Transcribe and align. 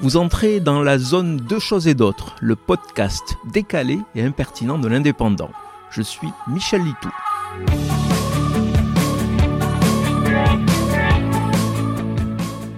Vous 0.00 0.16
entrez 0.16 0.58
dans 0.58 0.82
la 0.82 0.98
zone 0.98 1.36
Deux 1.36 1.60
choses 1.60 1.86
et 1.86 1.94
d'autres, 1.94 2.34
le 2.40 2.56
podcast 2.56 3.36
décalé 3.52 3.98
et 4.16 4.22
impertinent 4.22 4.78
de 4.78 4.88
l'indépendant. 4.88 5.50
Je 5.90 6.02
suis 6.02 6.28
Michel 6.48 6.82
Litou. 6.82 7.10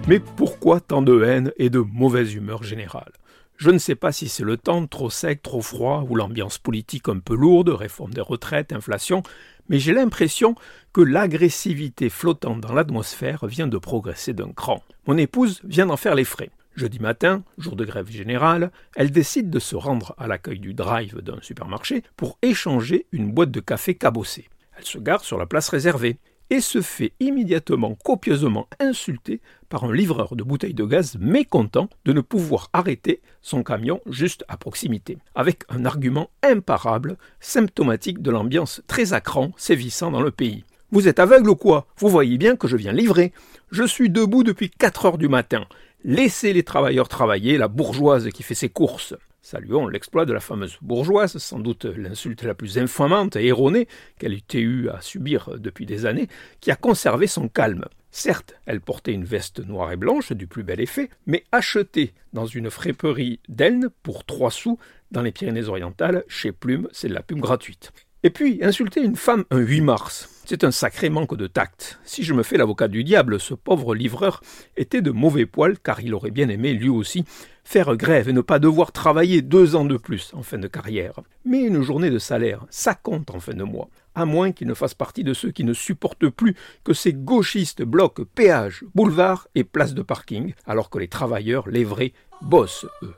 Mais 0.07 0.21
pourquoi 0.21 0.81
tant 0.81 1.01
de 1.01 1.25
haine 1.25 1.53
et 1.57 1.71
de 1.71 1.79
mauvaise 1.79 2.35
humeur 2.35 2.63
générale? 2.63 3.13
Je 3.57 3.71
ne 3.71 3.79
sais 3.79 3.95
pas 3.95 4.13
si 4.13 4.29
c'est 4.29 4.45
le 4.45 4.59
temps 4.59 4.87
trop 4.87 5.09
sec, 5.09 5.43
trop 5.43 5.63
froid, 5.63 6.05
ou 6.09 6.15
l'ambiance 6.15 6.59
politique 6.59 7.09
un 7.09 7.19
peu 7.19 7.35
lourde, 7.35 7.71
réforme 7.71 8.13
des 8.13 8.21
retraites, 8.21 8.73
inflation, 8.73 9.23
mais 9.71 9.79
j'ai 9.79 9.95
l'impression 9.95 10.55
que 10.93 11.01
l'agressivité 11.01 12.11
flottante 12.11 12.61
dans 12.61 12.75
l'atmosphère 12.75 13.47
vient 13.47 13.67
de 13.67 13.79
progresser 13.79 14.35
d'un 14.35 14.53
cran. 14.53 14.83
Mon 15.07 15.17
épouse 15.17 15.63
vient 15.65 15.87
d'en 15.87 15.97
faire 15.97 16.15
les 16.15 16.25
frais. 16.25 16.51
Jeudi 16.77 16.99
matin, 16.99 17.43
jour 17.57 17.75
de 17.75 17.87
grève 17.87 18.11
générale, 18.11 18.71
elle 18.97 19.11
décide 19.11 19.49
de 19.49 19.59
se 19.59 19.77
rendre 19.77 20.15
à 20.19 20.27
l'accueil 20.27 20.59
du 20.59 20.75
drive 20.75 21.23
d'un 21.23 21.39
supermarché 21.41 22.03
pour 22.19 22.39
échanger 22.43 23.07
une 23.13 23.33
boîte 23.33 23.51
de 23.51 23.61
café 23.61 23.95
cabossée. 23.95 24.51
Elle 24.77 24.85
se 24.85 24.99
gare 24.99 25.25
sur 25.25 25.39
la 25.39 25.47
place 25.47 25.71
réservée 25.71 26.19
et 26.51 26.61
se 26.61 26.83
fait 26.83 27.15
immédiatement 27.19 27.95
copieusement 28.05 28.69
insulter 28.79 29.41
par 29.71 29.85
un 29.85 29.93
livreur 29.95 30.37
de 30.37 30.45
bouteilles 30.45 30.75
de 30.75 30.85
gaz 30.85 31.17
mécontent 31.19 31.89
de 32.05 32.13
ne 32.13 32.21
pouvoir 32.21 32.69
arrêter 32.75 33.23
son 33.41 33.63
camion 33.63 34.03
juste 34.11 34.45
à 34.47 34.59
proximité, 34.59 35.17
avec 35.35 35.63
un 35.71 35.87
argument 35.87 36.29
imparable, 36.43 37.17
symptomatique 37.41 38.21
de 38.21 38.31
l'ambiance 38.31 38.83
très 38.87 39.15
à 39.15 39.23
sévissant 39.57 40.11
dans 40.11 40.21
le 40.21 40.31
pays. 40.31 40.65
Vous 40.93 41.09
êtes 41.09 41.21
aveugle 41.21 41.51
ou 41.51 41.57
quoi? 41.57 41.87
Vous 41.97 42.09
voyez 42.09 42.37
bien 42.37 42.55
que 42.55 42.69
je 42.69 42.77
viens 42.77 42.93
livrer. 42.93 43.33
Je 43.73 43.83
suis 43.83 44.11
debout 44.11 44.45
depuis 44.45 44.71
4 44.71 45.07
heures 45.07 45.19
du 45.19 45.29
matin. 45.29 45.67
Laissez 46.05 46.53
les 46.53 46.63
travailleurs 46.63 47.09
travailler, 47.09 47.59
la 47.59 47.69
bourgeoise 47.69 48.29
qui 48.31 48.43
fait 48.43 48.55
ses 48.55 48.69
courses. 48.69 49.15
Saluons 49.43 49.87
l'exploit 49.87 50.25
de 50.25 50.33
la 50.33 50.41
fameuse 50.41 50.77
bourgeoise, 50.83 51.39
sans 51.39 51.59
doute 51.59 51.85
l'insulte 51.85 52.43
la 52.43 52.55
plus 52.55 52.79
infamante 52.79 53.37
et 53.37 53.47
erronée 53.47 53.87
qu'elle 54.19 54.35
ait 54.35 54.59
eu 54.59 54.89
à 54.89 55.01
subir 55.01 55.51
depuis 55.59 55.87
des 55.87 56.05
années, 56.05 56.29
qui 56.61 56.71
a 56.71 56.77
conservé 56.77 57.27
son 57.27 57.49
calme. 57.49 57.85
Certes, 58.11 58.55
elle 58.67 58.81
portait 58.81 59.13
une 59.13 59.25
veste 59.25 59.61
noire 59.61 59.93
et 59.93 59.97
blanche 59.97 60.33
du 60.33 60.47
plus 60.47 60.63
bel 60.63 60.81
effet, 60.81 61.11
mais 61.27 61.45
achetée 61.53 62.13
dans 62.33 62.47
une 62.47 62.71
frépperie 62.71 63.41
d'Elne 63.49 63.89
pour 64.03 64.25
trois 64.25 64.51
sous 64.51 64.79
dans 65.13 65.23
les 65.23 65.33
Pyrénées-Orientales, 65.33 66.25
chez 66.27 66.51
Plume, 66.51 66.89
c'est 66.93 67.09
de 67.09 67.15
la 67.15 67.23
pub 67.23 67.39
gratuite. 67.39 67.93
Et 68.23 68.31
puis, 68.31 68.59
insulter 68.63 69.03
une 69.03 69.17
femme 69.17 69.45
un 69.51 69.59
8 69.59 69.81
mars, 69.83 70.36
c'est 70.47 70.63
un 70.63 70.71
sacré 70.71 71.11
manque 71.11 71.37
de 71.37 71.49
tact. 71.49 71.99
Si 72.05 72.23
je 72.23 72.33
me 72.33 72.45
fais 72.45 72.57
l'avocat 72.57 72.87
du 72.87 73.03
diable, 73.03 73.41
ce 73.41 73.53
pauvre 73.53 73.97
livreur 73.97 74.41
était 74.77 75.03
de 75.03 75.11
mauvais 75.11 75.45
poil, 75.45 75.77
car 75.77 76.01
il 76.01 76.15
aurait 76.15 76.31
bien 76.31 76.49
aimé, 76.49 76.73
lui 76.73 76.89
aussi, 76.89 77.25
faire 77.65 77.97
grève 77.97 78.29
et 78.29 78.33
ne 78.33 78.41
pas 78.41 78.61
devoir 78.61 78.93
travailler 78.93 79.43
deux 79.43 79.75
ans 79.75 79.85
de 79.85 79.97
plus 79.97 80.31
en 80.35 80.45
fin 80.45 80.59
de 80.59 80.69
carrière. 80.69 81.21
Mais 81.45 81.63
une 81.63 81.83
journée 81.83 82.11
de 82.11 82.21
salaire, 82.21 82.65
ça 82.71 82.95
compte 82.95 83.31
en 83.33 83.41
fin 83.41 83.55
de 83.55 83.65
mois, 83.65 83.89
à 84.15 84.25
moins 84.25 84.53
qu'il 84.53 84.69
ne 84.69 84.75
fasse 84.75 84.95
partie 84.95 85.25
de 85.25 85.35
ceux 85.35 85.51
qui 85.51 85.65
ne 85.65 85.73
supportent 85.73 86.29
plus 86.29 86.55
que 86.85 86.95
ces 86.95 87.13
gauchistes 87.13 87.83
bloquent 87.83 88.23
péage, 88.37 88.85
boulevard 88.95 89.49
et 89.57 89.65
place 89.65 89.95
de 89.95 90.03
parking, 90.03 90.55
alors 90.65 90.91
que 90.91 91.01
les 91.01 91.09
travailleurs, 91.09 91.69
les 91.69 91.83
vrais, 91.83 92.13
bossent, 92.41 92.87
eux. 93.03 93.15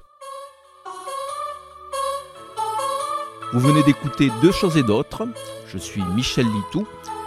Vous 3.52 3.60
venez 3.60 3.82
d'écouter 3.82 4.30
Deux 4.40 4.52
choses 4.52 4.78
et 4.78 4.82
d'autres. 4.82 5.26
Je 5.66 5.78
suis 5.78 6.02
Michel 6.14 6.46
Litou. 6.46 6.86